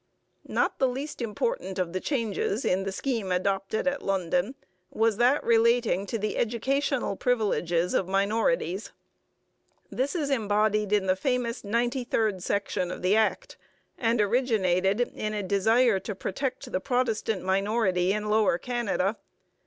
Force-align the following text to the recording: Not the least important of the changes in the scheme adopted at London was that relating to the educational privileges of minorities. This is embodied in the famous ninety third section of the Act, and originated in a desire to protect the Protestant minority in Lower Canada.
Not 0.47 0.79
the 0.79 0.87
least 0.87 1.21
important 1.21 1.77
of 1.77 1.93
the 1.93 1.99
changes 1.99 2.65
in 2.65 2.85
the 2.85 2.91
scheme 2.91 3.31
adopted 3.31 3.87
at 3.87 4.01
London 4.01 4.55
was 4.89 5.17
that 5.17 5.43
relating 5.43 6.07
to 6.07 6.17
the 6.17 6.37
educational 6.37 7.15
privileges 7.15 7.93
of 7.93 8.07
minorities. 8.07 8.93
This 9.91 10.15
is 10.15 10.31
embodied 10.31 10.91
in 10.91 11.05
the 11.05 11.15
famous 11.15 11.63
ninety 11.63 12.03
third 12.03 12.41
section 12.41 12.89
of 12.89 13.03
the 13.03 13.15
Act, 13.15 13.57
and 13.95 14.19
originated 14.19 15.01
in 15.01 15.35
a 15.35 15.43
desire 15.43 15.99
to 15.99 16.15
protect 16.15 16.71
the 16.71 16.79
Protestant 16.79 17.43
minority 17.43 18.11
in 18.11 18.27
Lower 18.27 18.57
Canada. 18.57 19.17